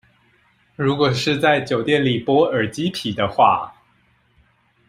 [0.75, 3.71] 如果是在酒店裡剝耳機皮的話